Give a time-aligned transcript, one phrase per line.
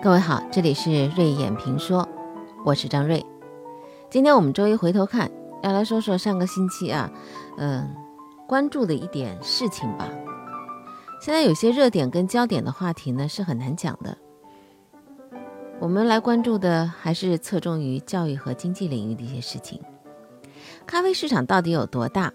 [0.00, 2.08] 各位好，这里是瑞眼评说，
[2.64, 3.26] 我是张瑞。
[4.08, 5.28] 今天我们周一回头看，
[5.60, 7.10] 要来说说上个星期啊，
[7.56, 7.92] 嗯，
[8.46, 10.08] 关注的一点事情吧。
[11.20, 14.16] 现在有些热点跟焦点的话题呢是很难讲的，
[15.80, 19.82] 我们来关注的还是侧重于教育和经济领域的一些事情。
[20.86, 22.32] 咖啡市场到底有多大？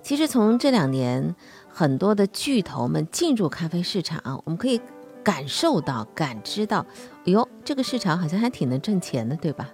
[0.00, 1.34] 其实从这两年
[1.68, 4.80] 很多的巨头们进入咖啡市场，我们可以。
[5.24, 6.86] 感受到、感知到，
[7.24, 9.70] 哎呦，这个市场好像还挺能挣钱的，对吧？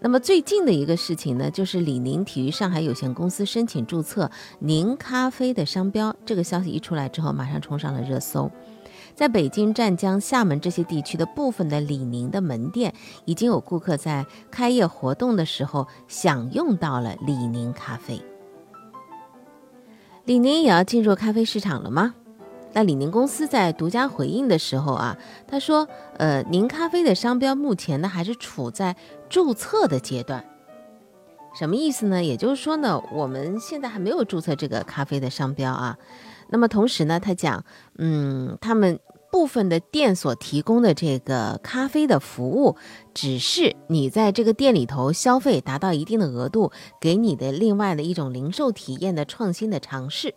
[0.00, 6.14] 那么最近的一个事情呢，就是李宁体育上海有限公司申请注册宁咖啡的商标。
[6.24, 8.48] 这个消息一出来之后，马上冲上了热搜。
[9.16, 18.22] 在北京、湛江、厦门这些地区的部分的李宁的门店，已经有顾客在开业活动的时候享用到了李宁咖啡。
[20.26, 22.14] 李宁也要进入咖啡市场了吗？
[22.72, 25.16] 那李宁公司在独家回应的时候啊，
[25.46, 25.88] 他说
[26.18, 28.94] ：“呃，宁咖啡的商标目前呢还是处在
[29.28, 30.44] 注册的阶段，
[31.58, 32.22] 什么意思呢？
[32.22, 35.96] 也就是说呢，我们现在还没有注册这个咖啡的商标啊。
[36.50, 37.64] 那么同时呢，他讲，
[37.98, 39.00] 嗯，他们
[39.32, 42.76] 部分的店所提供的这个咖啡的服务，
[43.12, 50.34] 只是你在这个店里头消费达到一定的额度，给你的另外的一种零售体验的创新的尝试。”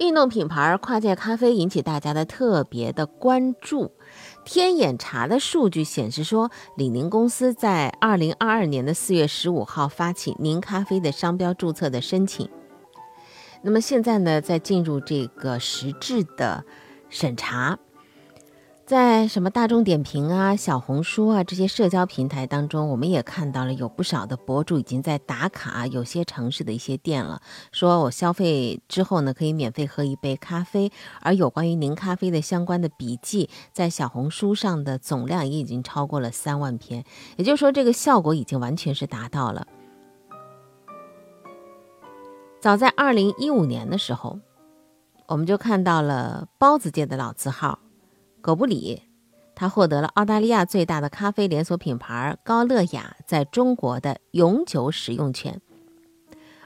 [0.00, 3.92] 运动品牌跨界咖啡引起大家的特别的关注。
[4.44, 12.48] 天眼查的数据显示说，李宁公司在二零二二年的四月十五号发起宁咖啡的商标注册的申请。
[13.62, 16.64] 那么现在呢，在进入这个实质的
[17.08, 17.78] 审查。
[18.88, 30.90] 在什么大众点评啊、小红书啊这些社交平台当中，我们也看到了有不少的博主已经在打卡有些城市的一些店了，说我消费之后呢，可以免费喝一杯咖啡。
[31.20, 37.04] 而有关于宁咖啡的相关的笔记，在小红书上的总量也已经超过了三万篇，
[37.36, 39.66] 也就是说，这个效果已经完全是达到了。
[42.58, 44.38] 早在二零一五年的时候，
[45.26, 47.80] 我们就看到了包子界的老字号。
[48.48, 49.02] 狗不理，
[49.54, 55.60] 他获得了澳大利亚最大的咖啡连锁品牌高乐雅在中国的永久使用权。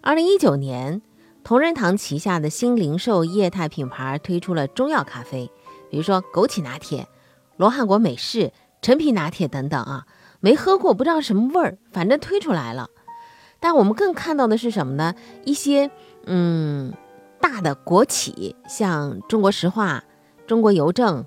[0.00, 1.02] 二零一九年，
[1.42, 5.50] 同仁堂旗下的新零售业态品牌推出了中药咖啡，
[5.90, 7.08] 比如说枸杞拿铁、
[7.56, 10.06] 罗汉果美式、陈皮拿铁等等啊，
[10.38, 12.90] 没喝过不知道什么味儿，反正推出来了。
[13.58, 15.16] 但我们更看到的是什么呢？
[15.44, 15.90] 一些
[16.26, 16.92] 嗯
[17.40, 20.04] 大的国企，像中国石化、
[20.46, 21.26] 中国邮政。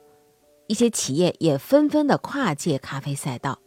[0.67, 3.59] 一些企业也纷纷的跨界咖啡赛道，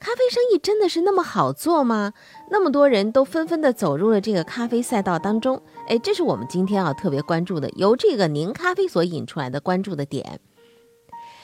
[0.00, 2.12] 咖啡生意真的是那么好做吗？
[2.50, 10.40] 那么多人都纷纷的走入了这个咖啡赛道当中，哎，这是我们今天啊特别关注的，由这个宁咖啡所引出来的关注的点。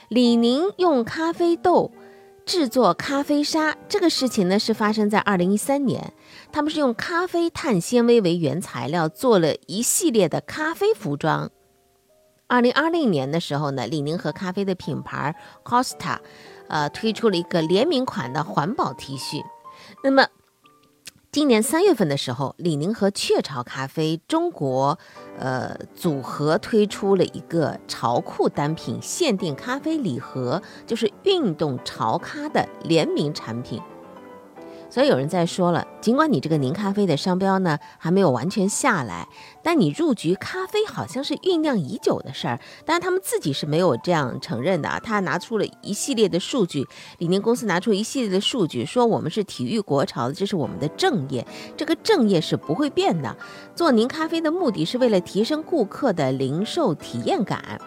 [0.08, 1.92] 李宁用咖啡豆
[2.44, 6.12] 制作咖啡沙，这个事情呢是发生在二零一三年，
[6.50, 11.52] 他们是用咖啡碳纤维为原材料做了一系列的咖啡服装。
[12.50, 16.18] 二零二零年的时候呢，李宁和咖啡的品牌 Costa，
[16.66, 19.44] 呃，推出了一个联名款的环保 T 恤。
[20.02, 20.26] 那么，
[21.30, 24.98] 今年三月份的时候，李宁和雀巢咖啡中国，
[25.38, 33.80] 呃，组合推出了一个潮酷单品限定咖啡礼盒，就是运动潮咖的联名产品。
[34.90, 39.28] 所以有人在说了，尽管你这个宁咖啡的商标呢还没有完全下来，
[39.62, 42.58] 但你入局咖啡好像是酝酿已久的事儿。
[42.84, 44.98] 当然他们自己是没有这样承认的啊。
[44.98, 46.84] 他拿出了一系列的数据，
[47.18, 51.46] 李宁公司拿出一系列的数据，说我们是体育国潮的，这是我们的正业，
[51.76, 53.36] 这个正业是不会变的。
[53.76, 57.80] 做宁咖啡的目的是为了提升顾客的零售体验感。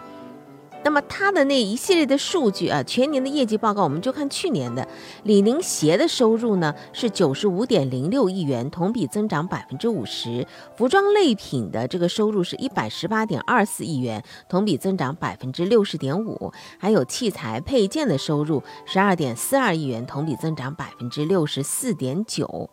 [0.84, 4.86] 那么它的那一系列的数据啊，全年的业绩报告，我们就看去年的
[5.22, 10.46] 李宁鞋的收入呢是九十五点零六亿元，同比增长百分之五十；
[10.76, 22.68] 服装类品的这个收入是一百十八点二四亿元，同比增长百分之六十点五；还有器材配件的收入十二点四二亿元，同比增长百分之六十四点九。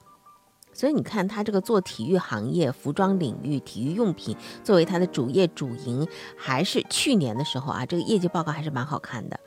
[0.74, 6.08] 所以你看，他这个做体育行业、服装领域、体育用品作为他的主业主营，
[6.38, 9.40] 还是去年的时候啊，这个业绩报告还是蛮好看的。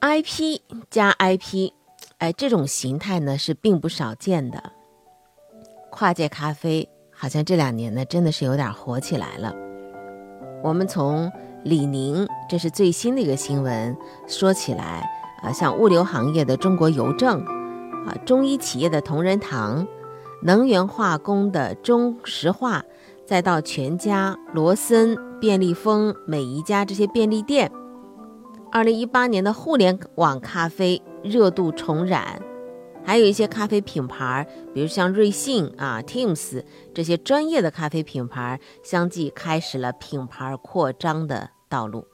[0.00, 0.60] IP
[0.90, 1.72] 加 IP，
[2.18, 4.72] 哎，这种形态呢是并不少见的。
[5.90, 9.52] 跨界咖啡好像这两年呢真的是有点火起来了。
[10.62, 11.30] 我们从
[11.64, 13.96] 李宁，这是最新的一个新闻，
[14.28, 15.10] 说起来
[15.42, 17.57] 啊，像物流行业的中国邮政。
[18.24, 19.86] 中医企业的同仁堂，
[20.42, 22.84] 能源化工的中石化，
[23.26, 27.70] 再到全家、罗森、便利蜂、美宜家这些便利店，
[28.70, 32.40] 二零一八年的互联网咖啡热度重燃，
[33.04, 36.62] 还有一些咖啡品牌，比如像瑞幸啊、Teams
[36.94, 42.06] 这些专业的咖啡品牌，相继开始了品牌扩张的道路。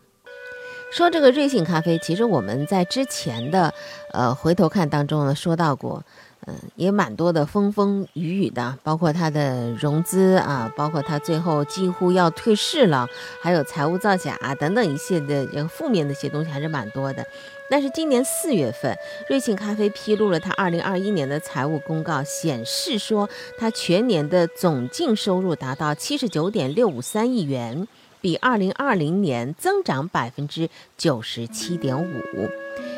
[0.94, 3.74] 说这个瑞幸咖啡，其实我们在之前的
[4.12, 6.00] 呃回头看当中呢说到过。
[6.46, 13.08] 嗯，也蛮多的风风雨雨的，包括它的融资啊，包括它最后几乎要退市了，
[13.40, 17.24] 还有财务造假等等一些的这个负面的一些东西还是蛮多的。
[17.70, 18.94] 但是今年四月份，
[19.26, 23.26] 瑞幸咖啡披露了它二零二一年的财务公告，显示说
[23.56, 27.88] 它全年的总净收入达到七十九点六五三亿元，
[28.24, 32.22] 比二零二零年增长百分之九十七点五。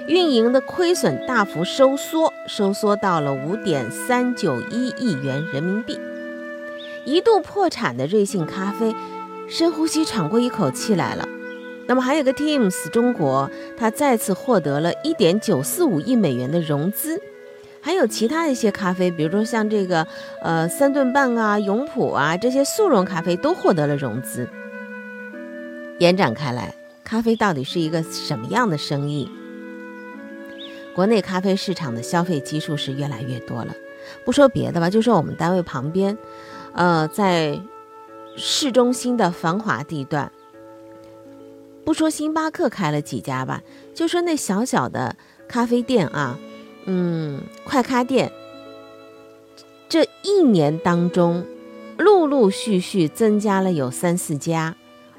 [0.07, 5.99] 运营的亏损大幅收缩，收缩到了五点三九一亿元人民币。
[7.05, 8.95] 一度破产的瑞幸咖啡，
[9.49, 11.27] 深呼吸喘过一口气来了。
[11.89, 17.21] 那么还有个 Teams 中国，它再次获得了一点九四五亿美元的融资。
[17.81, 20.07] 还有其他一些咖啡，比如说像这个
[20.41, 24.49] 呃三顿半啊、永璞啊这些速溶咖啡都获得了融资。
[25.99, 29.31] 延展开来，咖啡到底是一个什么样的生意？
[30.95, 33.75] 国内咖啡市场的消费基数是越来越多了，
[34.25, 36.17] 不说别的吧，就说我们单位旁边，
[36.73, 37.61] 呃，在
[38.37, 40.31] 市中心的繁华地段，
[41.85, 43.63] 不说星巴克开了几家吧，
[43.95, 45.17] 就说那小小的
[45.49, 46.39] 咖啡店啊，
[46.85, 48.33] 嗯，快咖店，
[49.89, 51.47] 这一年当中，
[51.99, 54.77] 陆陆续续增加了有三四家，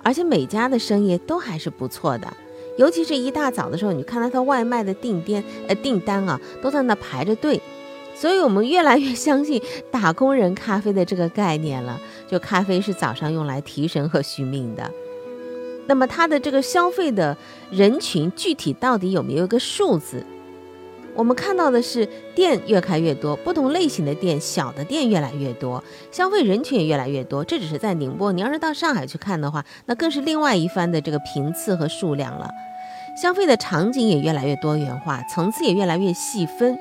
[0.07, 2.31] 而且每家的生意都还是不错的。
[2.77, 7.62] 尤其是一大早的时候，你看到他外卖的订单，呃，订单啊，都在那排着队，
[8.15, 9.62] 所以我们越来越相信
[9.92, 12.00] 打工人咖啡的这个概念了。
[12.25, 14.89] 就咖啡是早上用来提神和续命的。
[15.88, 17.36] 那么它的这个消费的
[17.69, 20.25] 人群具体到底有没有一个数字？
[21.18, 27.44] 我们看到的是店越开越多，不同类型的店，小的店越来越多，消费人群也越来越多。
[27.44, 32.52] 这只是在宁波，你要是到上海去看的话，那更是另外一番的这个频次和数量了。
[33.19, 36.78] 消费的场景也越来越多元化，层次也越来越细分。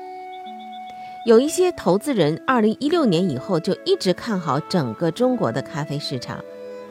[1.25, 6.37] 有一些投资人，二零一六年以后就一直看好整个中国的咖啡市场。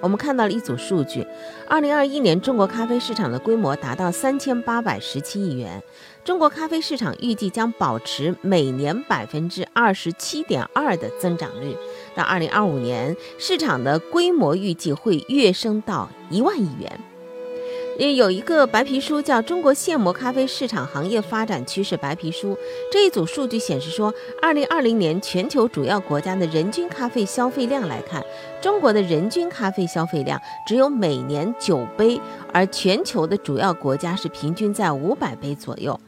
[0.00, 1.26] 我们看到了一组数据：
[1.66, 5.82] 二零二一年中国咖啡市场的规模达到三千八百十七亿元，
[6.24, 11.76] 中国咖啡市场预计将保持每年百分之二十七点二的增长率。
[12.14, 17.00] 到二零二五年，市场的规模预计会跃升到一万亿元。
[17.98, 22.52] 也有一个白皮书叫《中国现磨咖啡市场行业发展趋势白皮书》，
[22.92, 24.12] 这一组数据显示说，
[24.42, 28.22] 二零二零年全球主要国家的人均咖啡消费量来看，
[28.60, 32.20] 中国的人均咖啡消费量只有每年九杯，
[32.52, 35.98] 而全球的主要国家是平均在五百杯左右，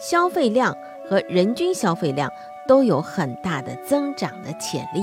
[0.00, 0.74] 消费量
[1.10, 2.30] 和人均消费量
[2.66, 5.02] 都有很大的增长的潜力。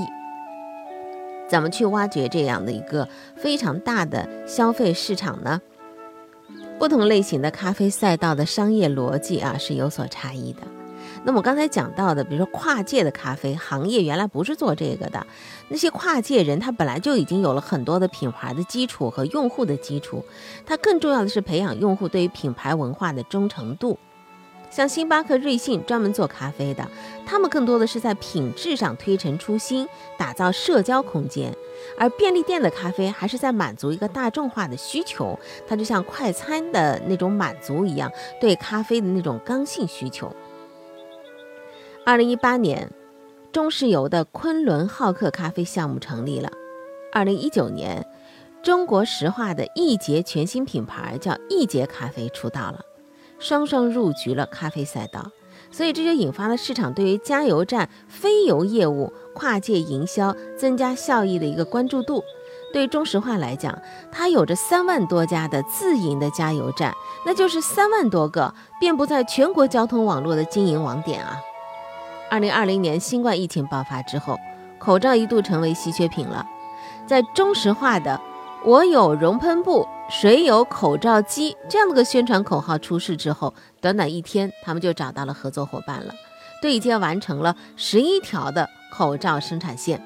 [1.46, 3.06] 怎么去挖掘这样的一个
[3.36, 5.60] 非常大的消费市场呢？
[6.78, 10.60] 不同类型的咖啡赛道的商业逻辑啊是有所差异的。
[11.24, 15.26] 那么我刚才讲到的，比如说跨界的咖啡行业，原来不是做这个的。
[15.68, 20.22] 那些跨界人，他本来就已经有了很多的品牌的基础和用户的基础，
[20.66, 23.98] 他更重要的是培养用户对于品牌文化的忠诚度。
[24.74, 26.84] 像星巴克、瑞幸专门做咖啡的，
[27.24, 29.88] 他们更多的是在品质上推陈出新，
[30.18, 31.54] 打造社交空间。
[31.96, 35.38] 而便利店的咖啡还是在满足一个大众化的需求，
[35.68, 40.34] 它就像快餐的那种满足一样，对咖啡的那种刚性需求。
[42.04, 42.90] 二零一八年，
[43.52, 46.50] 中石油的昆仑好客咖啡项目成立了。
[47.12, 48.04] 二零一九年，
[48.60, 52.84] 中国石化的易捷全新品牌叫易捷咖啡出道了，
[53.44, 55.30] 双双入局了咖啡赛道。
[55.70, 62.22] 所以这就引发了市场对于加油站非油业务跨界营销增加效益的一个关注度。
[62.72, 63.76] 对中石化来讲，
[64.10, 66.94] 它有着三万多家的自营的加油站，
[67.26, 71.36] 那就是三万多个遍布在全国交通网络的经营网点啊。
[72.30, 74.38] 二零二零年新冠疫情爆发之后，
[74.78, 76.44] 口罩一度成为稀缺品了，
[77.06, 78.20] 在中石化的
[78.64, 79.86] “我有熔喷布”。
[80.10, 86.14] 谁有口罩机这样的个宣传口号出世之后，短短一天，他们就找到了合作伙伴了，
[86.60, 90.00] 对接完成了十一条的口罩生产线。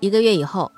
[0.00, 0.72] 一个月以后，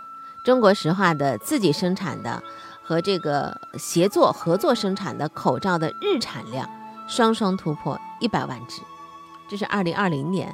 [0.44, 2.42] 中国石化的自己生产的
[2.82, 6.68] 和这个协作合作生产的口罩的日产量
[7.08, 8.82] 双双突破一百万只，
[9.48, 10.52] 这是二零二零年。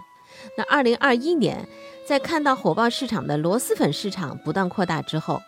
[0.59, 1.67] 那二零二一年，
[2.07, 5.41] 在看到火爆市场的螺蛳粉市场不断扩大之后。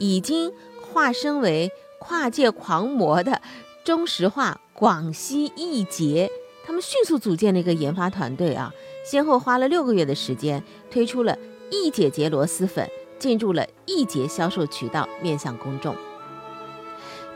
[0.00, 0.52] 已经
[0.82, 3.40] 化身为跨界狂魔的
[3.84, 6.28] 中石化、广西易捷，
[6.66, 8.72] 他们迅速组建了一个研发团队啊，
[9.04, 11.36] 先后花了六个月的时间，推出了
[11.70, 12.88] 易捷捷螺蛳粉，
[13.18, 15.94] 进入了易捷销售渠道，面向公众。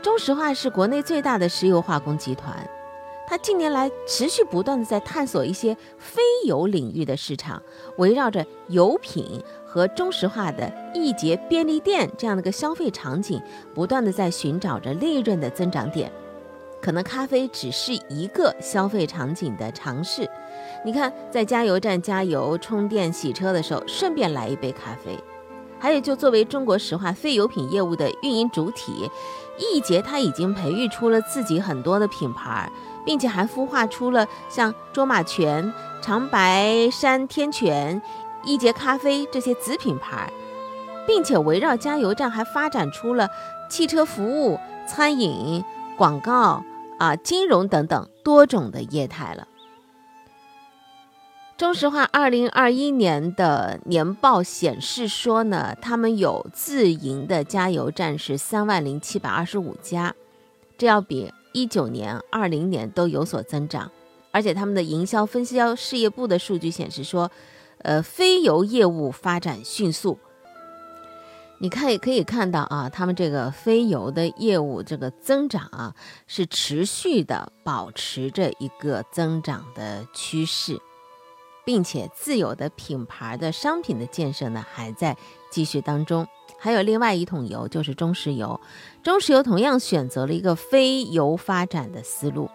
[0.01, 2.67] 中石化是国内最大的石油化工集团。
[3.27, 7.61] 它近年来持续不断的在探索一些非油领域的市场，
[7.97, 9.41] 围绕着油品
[9.75, 13.41] 和中石化的易捷便利店这样的一个消费场景，
[13.73, 16.09] 不断的在寻找着利润的增长点。
[16.81, 20.25] 可能咖啡只是一个消费场景的尝试。
[20.85, 25.19] 你看，在加油站加油、充电、洗车的时候，顺便来一杯咖啡。
[25.77, 29.11] 还有，就作为中国石化非油品业务的运营主体，
[29.59, 32.71] 易捷它已经培育出了自己很多的品牌。
[33.05, 38.01] 并且还孵化出了像卓玛泉、长白山天泉、
[38.45, 40.31] 一捷咖啡这些子品牌，
[41.07, 43.29] 并且围绕加油站还发展出了
[43.69, 45.63] 汽车服务、餐饮、
[45.97, 46.63] 广告
[46.99, 49.47] 啊、金融等等多种的业态了。
[51.57, 60.13] 中石化二零二一年的年报显示说呢，他们有自营的加油站是三万零七百二十五家，
[60.77, 61.33] 这要比。
[61.57, 63.89] 一九年、二零年都有所增长，
[64.31, 67.31] 而且他们的营销分销事业部的数据显示说，
[67.85, 70.17] 呃，非油业务发展迅速。
[71.59, 80.81] 你看也可以看到啊，他们这个非油的业务这个增长啊，是持续的保持着一个增长的趋势，
[81.63, 85.15] 并且自有的品牌的商品的建设呢，还在
[85.51, 86.27] 继续当中。
[86.57, 88.59] 还有另外一桶油，就是中石油。
[89.03, 92.49] 中石油同样选择了一个非油发展的思路。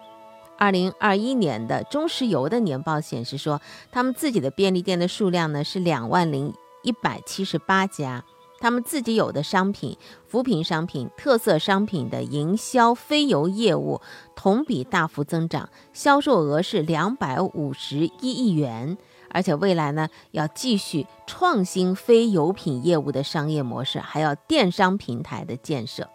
[0.61, 3.59] 二零二一年的中石油的年报显示说，
[3.91, 6.53] 他们自己的便利店的数量呢是两万零
[6.83, 8.23] 一百七十八家，
[8.59, 14.01] 他们自己有的商品、扶贫商品、特色商品的营销非油业务
[14.35, 18.95] 同比大幅增长，销售额是两百五十一亿元。
[19.31, 26.07] 而且未来呢，要继续创新非油品业务的商业模式，还要电商平台的建设。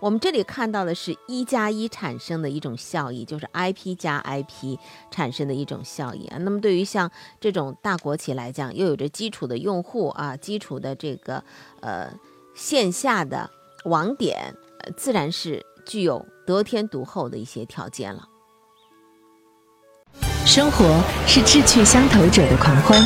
[0.00, 4.78] 我们这里看到的是一加一产生的一种效益，就是 IP 加 IP
[5.10, 6.38] 产生的一种效益啊。
[6.38, 11.42] 那么对于像这种大国企来讲，又有着基础的用户啊，基础的这个
[11.80, 12.12] 呃
[12.54, 13.50] 线下的
[13.86, 14.54] 网点，
[14.96, 18.28] 自然是具有得天独厚的一些条件了。
[20.46, 22.98] 生活是志趣相投者的狂欢，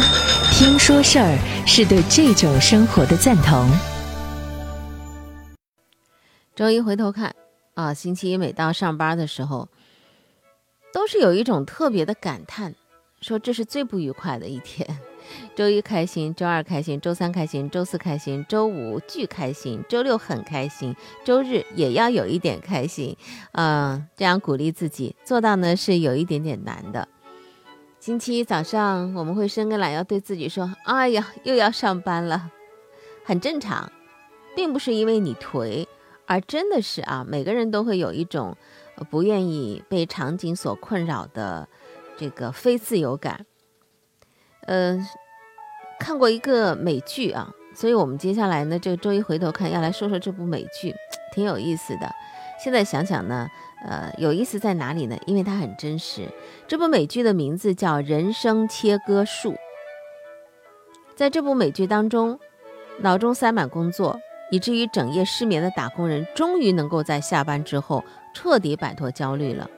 [0.52, 3.91] 听说事儿是对这种生活的赞同。
[6.54, 7.34] 周一回头看
[7.74, 9.68] 啊，星期一每到上班的时候，
[10.92, 12.74] 都是有一种特别的感叹，
[13.22, 14.86] 说这是最不愉快的一天。
[15.56, 20.94] 周一开心，周二开心，周三开心，周四开心，周五巨开心，周六很开心，
[21.24, 23.16] 周日也要有一点开心。
[23.52, 27.08] 嗯，这样鼓励自己做到呢，是有一点点难的。
[27.98, 32.50] 星期一早上，我们会伸个懒腰，对自己说：“哎呀，又要上班了，
[33.24, 33.90] 很正常，
[34.54, 35.86] 并不是因为你颓，
[36.32, 38.56] 而真的是啊，每个人都会有一种
[39.10, 41.68] 不愿意被场景所困扰的
[42.16, 43.44] 这个非自由感。”
[44.66, 45.06] 嗯，
[46.00, 50.94] 看过一个美剧啊，所以我们接下来呢，这个周一回头看要来说说这部美剧，
[51.34, 52.10] 挺有意思的。
[52.62, 53.46] 现在想想呢。
[53.84, 55.18] 呃，有意思在哪里呢？
[55.26, 56.28] 因为它很真实。
[56.68, 59.54] 这部美剧的名字叫《人生切割术》。
[61.16, 62.38] 在这部美剧当中，
[63.00, 64.20] 脑中塞满工作，
[64.52, 68.04] 以至于整夜失眠的打工人，终于能够在下班之后
[68.34, 69.68] 彻底摆脱焦虑了。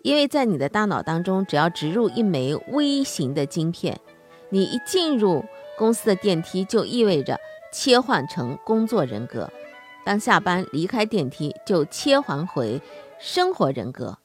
[0.00, 4.00] 因为在你的大脑当中，只要植入一枚微型的晶片，
[4.48, 5.44] 你一进入
[5.76, 7.38] 公司的电梯，就意味着
[7.70, 9.46] 切换成工作人格；
[10.02, 12.80] 当下班离开电梯，就切换回。
[13.18, 14.16] 生活人格，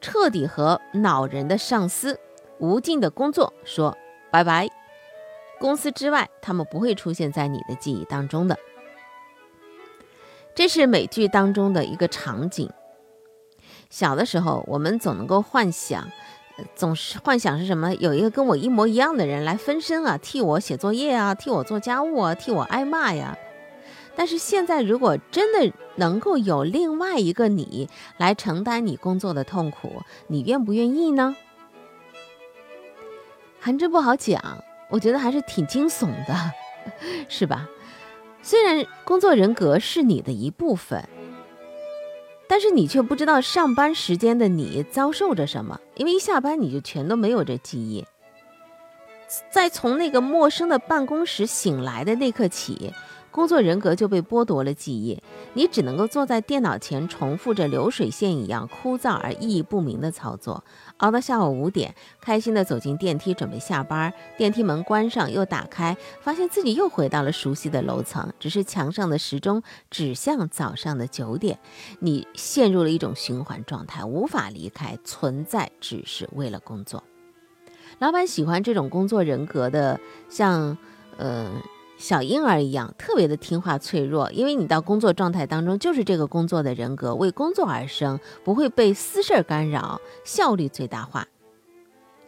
[0.00, 2.20] 彻底和恼人的上司、
[2.60, 3.98] 无尽的工作说
[4.30, 4.68] 拜拜。
[5.58, 8.56] 公司之外，他们不会出现在你的记忆当中的。
[10.56, 12.70] 这是美剧当中的一个场景。
[13.90, 16.10] 小的时候，我们总能够幻想，
[16.74, 17.94] 总是幻想是什么？
[17.96, 23.36] 有一个跟我一模一样的人来分身啊，替我写作业啊，替我做家务啊，替我挨骂呀。
[24.16, 31.36] 但是现在，如果真的能够有另外一个你来承担你工作的痛苦，你愿不愿意呢？
[33.60, 36.34] 还真不好讲，我觉得还是挺惊悚的，
[37.28, 37.68] 是吧？
[38.46, 41.08] 虽然工作人格是你的一部分，
[42.46, 48.06] 但是你却不知道上班时间的你遭受着什么，因为一下班你就全都没有这记忆。
[49.50, 52.94] 在从那个陌生的办公室醒来的那刻起。
[53.36, 60.64] 工作人格就被剥夺了记忆，你只能够坐在电脑前重复着流水线一样枯燥而意义不明的操作，
[60.96, 71.58] 熬到下午五点，开心地走进电梯准备下班，电梯门关上又打开，发现自己又回到了熟悉的楼层，只是墙上的时钟指向早上的九点，
[71.98, 77.04] 你陷入了一种循环状态，无法离开，存在只是为了工作。
[77.98, 80.00] 老板喜欢这种工作人格的，
[80.30, 80.78] 像，
[81.18, 81.52] 呃。
[81.98, 91.26] 小婴儿一样，特别的听话脆弱，因为你到工作状态当中就是这个工作的人格，为工作而生，不会被私事儿干扰，效率最大化。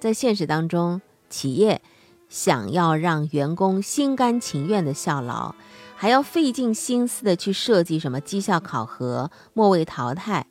[0.01, 1.83] 在现实当中，企业
[2.29, 5.55] 想要让员工心甘情愿的效劳，
[5.97, 10.47] 还要费尽心思的去设计什么绩效考核、末位淘汰。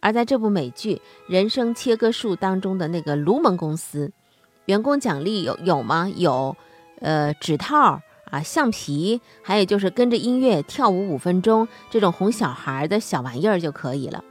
[0.00, 4.12] 而在这部美剧《人生切割术》当中的那个卢蒙公司，
[4.66, 6.12] 员工奖励有有吗？
[6.14, 6.54] 有，
[7.00, 8.00] 呃，指套。
[8.32, 14.24] 啊，橡皮，还有就是跟着音乐跳舞五分钟，这种哄小孩的小玩意儿就可以了。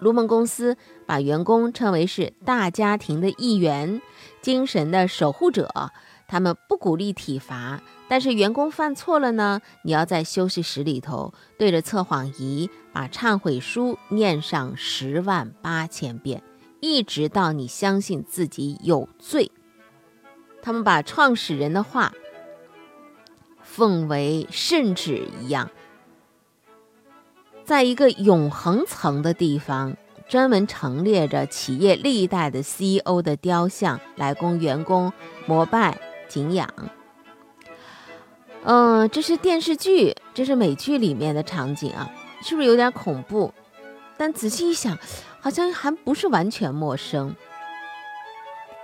[0.00, 4.02] 卢蒙公司把员工称为是大家庭的一员，
[4.42, 5.92] 精神的守护者。
[6.26, 16.42] 他们不鼓励体罚，但是员工犯错了呢，你要在休息室里头对着测谎仪把忏悔书念上十万八千遍，
[16.80, 19.52] 一直到你相信自己有罪。
[20.62, 22.12] 他们把创始人的话。
[23.72, 25.70] 奉为圣旨一样，
[27.64, 29.96] 在一个永恒层的地方，
[30.28, 35.12] 专门陈列着企业历代的 CEO 的雕像，来供员工
[35.46, 35.96] 膜拜
[36.28, 36.68] 敬仰。
[38.64, 42.10] 嗯，这是电视剧，这是美剧里面的场景啊，
[42.42, 43.54] 是不是有点恐怖？
[44.16, 44.98] 但仔细一想，
[45.38, 47.36] 好像还不是完全陌生。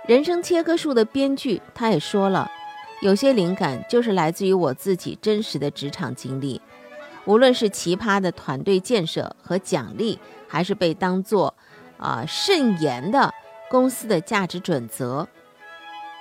[0.07, 2.49] 人生切割术的编剧他也说了。
[3.01, 6.59] 有些灵感就是来自于我自己真实的职场经历，
[7.25, 11.53] 无论是奇葩的团队建设和奖励，还是被当做
[11.97, 13.31] 啊慎言的
[13.69, 15.27] 公司的价值准则。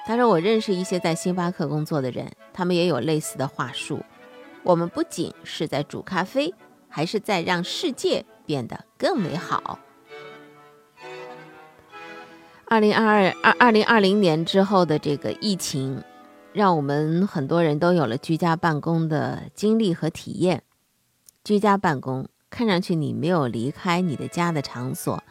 [0.06, 4.04] 他说，我认识一些在星巴克工作的人，他们也有类似的话术。
[4.62, 6.52] 我们不仅是在煮咖啡，
[6.90, 9.78] 还是在让世界变得更美好。
[12.66, 16.02] 二零二二二二零二零年之后的这个疫情。
[16.56, 20.62] 让我们很多人都有了居家办公的经历和体验。
[21.44, 25.22] 居家办公看上去你没有离开你的家的场所，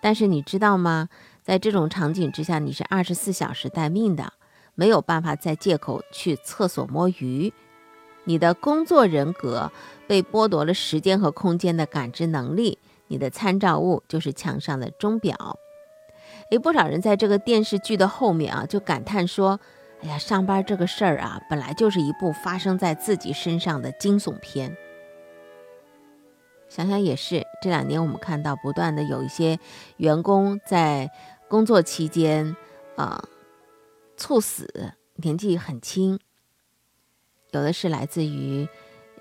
[0.00, 1.10] 但是你知道吗？
[1.42, 4.32] 在这种场景之下，你是二十四小时待命的，
[4.74, 7.52] 没有办法再借口去厕所摸鱼。
[8.24, 9.70] 你的工作人格
[10.08, 15.58] 被剥夺了时间和空间的感知能力，你的参照物就是墙上的钟表。
[16.50, 19.60] 诶，不少人在这个电视剧的后面啊，就感叹说。
[20.02, 24.74] 哎呀，上班这个事儿啊，本来就是一部发生在自己身上的惊悚片。
[26.70, 29.58] 想想也是，这两年我们看到不断的有一些
[29.98, 31.10] 员工在
[31.48, 32.56] 工作期间
[32.96, 33.28] 啊
[34.16, 36.18] 猝死，年纪很轻，
[37.50, 38.68] 有的是来自于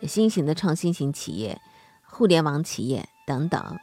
[0.04, 1.60] 新型的创新型企业、
[2.04, 3.78] 互联网企业等等，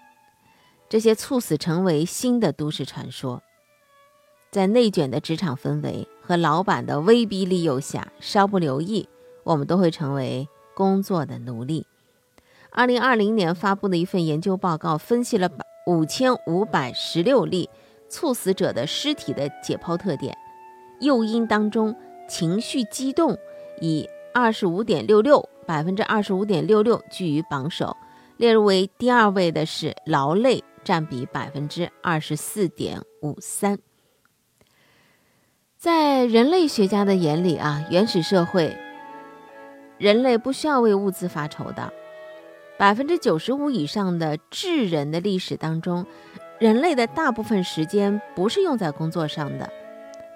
[0.89, 3.43] 这些猝死成为新的都市传说。
[4.51, 9.09] 在内卷的职场氛围和老板的威逼利诱下，稍不留意，
[9.45, 11.87] 我们都会成为工作的奴隶。
[12.71, 15.49] 二零二零年发布的一份研究报告分析了
[15.87, 17.71] 五千五百十六例
[18.09, 20.37] 猝死者的尸体的解剖特点，
[21.01, 21.95] 诱因当中，
[22.29, 23.39] 情绪激动
[23.81, 27.97] 以二十五点六六百分之二十五点六六居于榜首，
[28.37, 33.79] 列入为第二位的是劳累，占比百分之二十四点五三。
[35.87, 38.77] 在人类学家的眼里啊，原始社会，
[39.99, 41.92] 人类不需要为物资发愁的。
[42.77, 46.05] 百分之九十五以上的智人的历史当中，
[46.59, 49.70] 人类的大部分时间不是用在工作上的。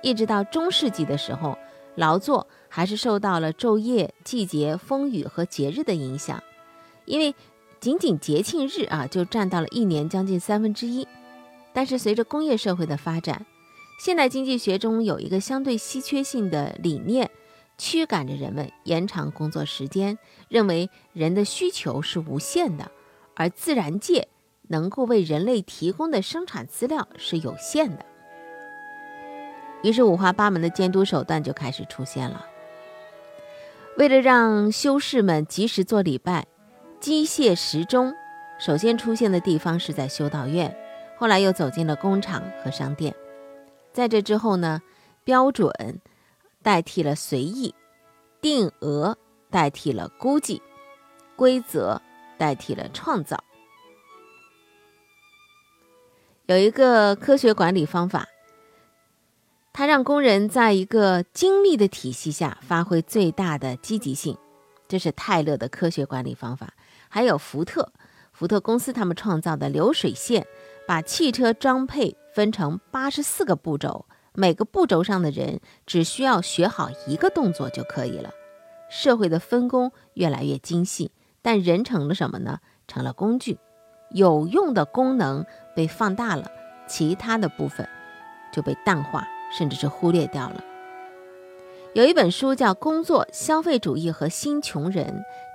[0.05, 1.59] 一直到中世纪的时候，
[1.97, 6.41] 劳作还是受到了昼夜、季节、风雨和节日的影响，
[7.07, 7.35] 因为
[7.81, 11.09] 仅仅节庆日啊就占到了一年将近三分之一。
[11.73, 13.45] 但是随着工业社会的发展，
[14.01, 17.31] 现代经济学中有一个相对稀缺性的理念，
[17.77, 20.17] 驱赶着人们延长工作时间，
[20.49, 22.91] 认为人的需求是无限的，
[23.37, 24.29] 而自然界
[24.69, 28.07] 能够为人类提供的生产资料是有限的。
[29.83, 32.47] 于是五花八门的监督手段就开始出现了。
[33.99, 36.47] 为了让修士们及时做礼拜，
[37.01, 38.15] 机械时钟
[38.59, 40.75] 首先出现的地方是在修道院，
[41.19, 43.15] 后来又走进了工厂和商店。
[43.93, 44.81] 在这之后呢，
[45.25, 46.01] 标准
[46.63, 47.75] 代替了随意，
[48.41, 49.17] 定额
[49.51, 50.63] 代替了估计，
[51.37, 52.01] 规则
[52.39, 53.43] 代替了创造。
[56.47, 58.27] 有一个科学管理方法，
[59.73, 64.37] 它让工人在一个精密的体系下发挥最大的积极性。
[64.89, 66.75] 这是泰勒的科学管理方法。
[67.09, 67.93] 还有福特，
[68.33, 70.45] 福特公司他们创造的流水线，
[70.91, 78.33] 把汽车装配分成八十四个步骤，每个步骤上的人只需要学好一个动作就可以了。
[78.91, 82.59] 社会的分工越来越精细，但人成了什么呢？
[82.89, 83.57] 成了工具。
[84.11, 86.51] 有用的功能被放大了，
[86.89, 87.89] 其他的部分
[88.53, 89.25] 就被淡化，
[89.57, 90.65] 甚至是忽略掉了。
[91.95, 95.07] 有一本书叫《工作、消费主义和新穷人》，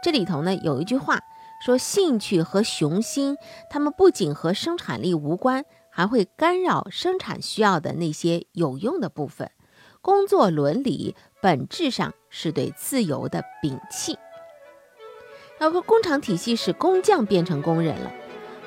[0.01, 1.19] 这里头呢有一句话
[1.65, 3.37] 说：“兴趣和雄心，
[3.71, 9.49] 他们不仅和生产力无关，还会干扰生产需要的那些有用的部分。
[9.99, 14.15] 工作伦理本质上是对自由的摒弃。”
[15.57, 18.11] 然后，工厂体系使工匠变成工人了。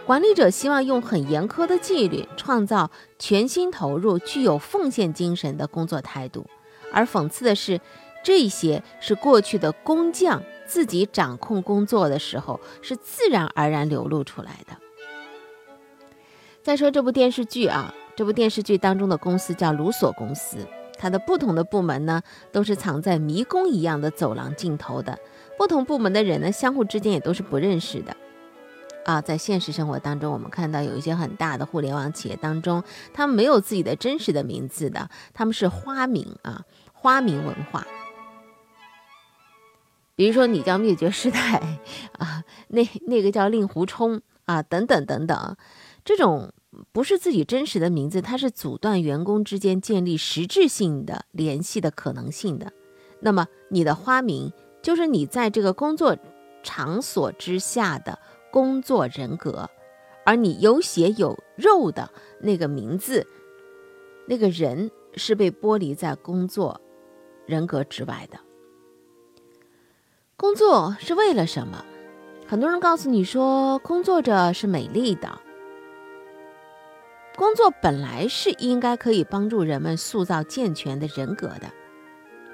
[0.04, 6.44] 管理者希望用很严苛的纪律，创造全心投入、具有奉献精神的工作态度。
[6.92, 7.80] 而讽刺的是，
[8.24, 14.76] 这些是过去的工匠自己掌控工作的时候是自然而然流露出来的。
[16.62, 20.59] 再说这部电视剧啊，这部电视剧当中的公司叫卢索公司，
[20.98, 25.18] 它的不同的部门呢，都是藏在迷宫一样的走廊尽头的，
[25.57, 28.14] 不同部门的人呢，相互之间也都是不认识的。
[29.04, 37.87] 啊，在现实生活当中，我们看到有一些很大的互联网企业当中，他们没有自己的真实的名字的，他们是花名啊，花名文化。
[40.18, 41.59] 比如说，你叫灭绝师太
[42.18, 45.57] 啊，那那个叫令狐冲啊，等等等等，
[46.04, 46.52] 这种
[46.90, 52.72] 不是自己真实的名字，它是阻断员工之间建立实质性的联系的可能性的。
[53.20, 54.52] 那么，你的花名
[54.83, 56.16] 就是你在这个工作
[56.64, 58.18] 场所之下的。
[58.50, 59.68] 工作人格，
[60.24, 63.26] 而你有血有肉的那个名字，
[64.26, 66.81] 那个人是被剥离在工作
[67.44, 68.40] 人格之外的。
[70.40, 71.85] 工作是为了什么？
[72.46, 75.37] 很多人告诉你说，工作着是美丽的。
[77.37, 81.68] 工作本来是应该可以帮助人们塑造健全的人格的。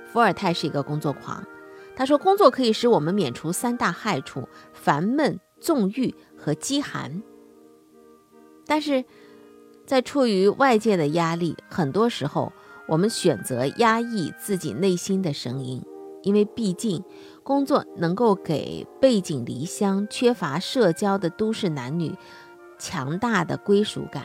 [0.07, 1.47] 伏尔泰是一个工作狂，
[1.95, 5.39] 他说，工作可以使我们免除三大害处：烦闷。
[5.61, 7.23] 纵欲和饥寒，
[8.67, 9.03] 但是
[9.87, 12.53] 在处于外界的压力，很多时候
[12.87, 15.83] 我们选择压抑自己内心的声音，
[16.25, 17.05] 因为毕竟
[17.43, 22.15] 工作能够给背井离乡、缺乏社交的都市男女
[22.79, 24.25] 强大的归属感。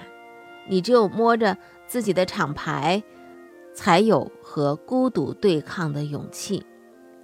[0.67, 1.57] 你只有摸着
[1.87, 3.03] 自己的厂牌，
[3.73, 6.65] 才有和孤独对抗的勇气。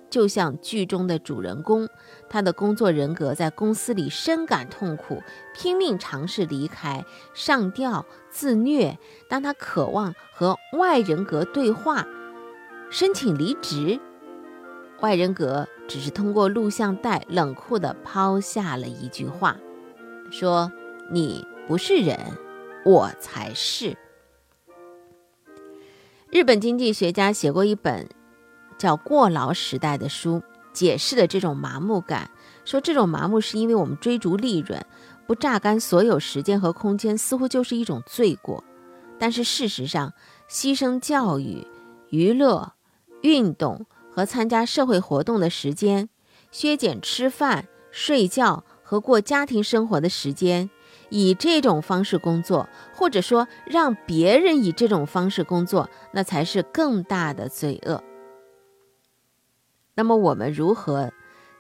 [0.08, 1.90] 就像剧中的主人公，
[2.30, 5.22] 他的工作人格在公司里深感痛苦，
[5.54, 8.98] 拼命尝试离开，上吊、自虐。
[9.30, 12.08] 当他渴望和外人格对话，
[12.90, 14.00] 申请离职，
[15.02, 19.58] 外人格只是通过录像带冷酷地抛下了一句话，
[20.32, 20.72] 说
[21.12, 22.18] ：“你不是人，
[22.86, 23.98] 我才是。”
[26.32, 28.08] 日本经济学家写过一本。
[28.78, 32.30] 叫过劳时代的书解释了这种麻木感，
[32.66, 34.86] 说这种麻木是因为我们追逐利润，
[35.26, 38.62] 不榨干所有时间和空间，似乎就是一种罪过。
[39.18, 40.12] 但是事实上，
[40.50, 41.66] 牺牲教育、
[42.10, 42.74] 娱乐、
[43.22, 46.08] 运动和参加社会活动的时间，
[46.50, 50.70] 削减吃饭、睡觉和过家庭生活的时间，
[51.10, 58.02] 以这种方式工作，或者说让别人以这种方式工作，那才是更大的罪恶。
[59.96, 61.12] 那么我们如何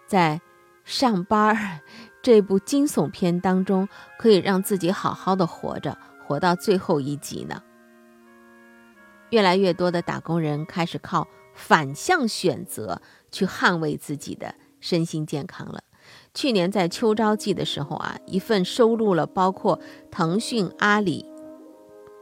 [0.07, 0.39] 在
[0.85, 1.81] 上班
[2.23, 7.61] 这部惊悚片当中，可以让自己好好的活着，活到最后一集呢？
[9.31, 15.81] 越来越多的打工人开始靠反向选择去捍卫自己的身心健康了。
[16.35, 19.79] 去年在秋招季的时候啊，一份收录了包括
[20.11, 21.25] 腾讯、阿里、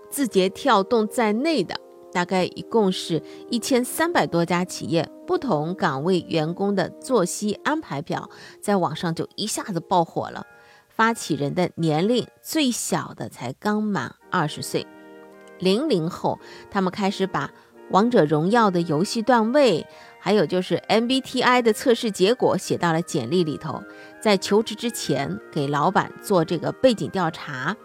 [0.10, 1.76] 字节跳动在内的。
[2.14, 8.30] 大概一共是一千三百多家企业不同岗位员工的作息安排表，
[8.62, 10.46] 在网上就一下子爆火了。
[10.90, 14.86] 发起人的年龄最小的才刚满二十岁，
[15.58, 16.38] 零零后，
[16.70, 17.52] 他们开始把
[17.94, 19.86] 王者荣耀的游戏段位，
[20.20, 23.84] 还有就是 MBTI 的测试结果写到了简历里头，
[24.20, 27.78] 在求职之前给老板做这个背景调查，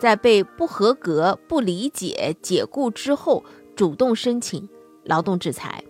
[0.00, 3.42] 在被不合格、不理解解雇之后。
[3.76, 4.68] 主动申请
[5.02, 5.82] 劳动制裁，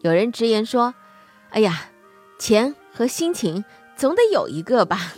[0.00, 0.94] 有人直言说
[1.52, 1.90] ：“哎呀，
[2.38, 3.66] 钱和心情
[3.96, 5.12] 总得有一个吧？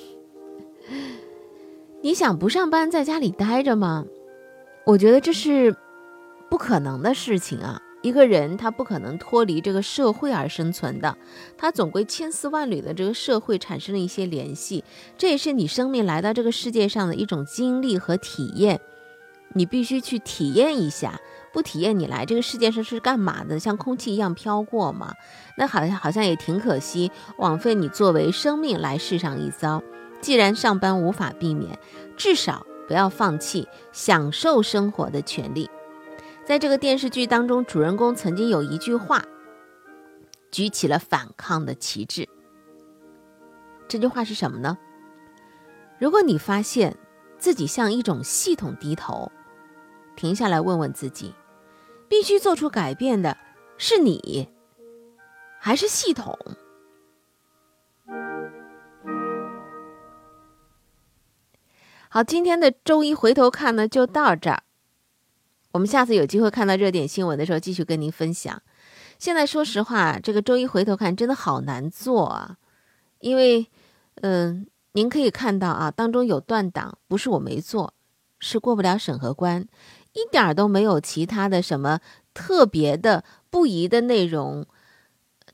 [2.02, 4.06] 你想不上班，在家里待着吗？
[4.86, 5.76] 我觉得这是
[6.50, 7.80] 不可能的事情啊！
[8.02, 11.16] 一个人他不可能脱离这个社会而生存的，
[11.56, 14.82] 他总归千丝万缕的这个社会产生了一些联系，
[15.16, 18.80] 这也是你生命来到这个世界上的一种经历和体验，
[19.54, 21.20] 你必须去体验一下，
[21.52, 23.58] 不体验你来这个世界上是干嘛的？
[23.58, 25.14] 像空气一样飘过吗？
[25.56, 29.82] 那好像好像也挺可惜，枉费你作为生命来世上一遭。
[30.20, 31.78] 既然上班无法避免，
[32.16, 35.70] 至少不要放弃享受生活的权利。
[36.50, 39.24] 在这个电视剧当中，主人公曾经有一句话，
[40.50, 42.28] 举起了反抗的旗帜。
[43.86, 44.76] 这句话是什么呢？
[46.00, 46.96] 如果你发现
[47.38, 49.30] 自己向一种系统低头，
[50.16, 51.32] 停下来问问自己，
[52.08, 53.36] 必须做出改变的
[53.78, 54.48] 是你，
[55.60, 56.36] 还是系统？
[62.08, 64.64] 好，今天的周一回头看呢，就到这儿。
[65.72, 68.60] 我们下次有机会看到热点新闻的时候，继续跟您分享。
[69.18, 72.56] 现在说实话，这个周一回头看真的好难做啊，
[73.20, 73.66] 因为，
[74.22, 77.94] 嗯，您可以看到啊，当中有断档，不是我没做，
[78.38, 79.68] 是过不了审核关，
[80.14, 82.00] 一点儿都没有其他的什么
[82.34, 84.66] 特别的不宜的内容。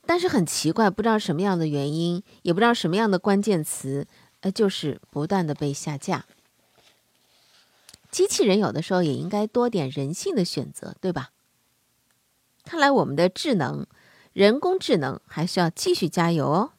[0.05, 4.07] 但是很奇怪，不知道什么样的原因，也不知道什么样的关键词，
[4.39, 6.25] 呃，就是不断的被下架。
[8.09, 11.31] 机器人有的时候也应该多点人性的选择，对吧？
[12.63, 13.85] 看来我们的智能，
[14.33, 16.73] 人工智能还需要继续加油哦。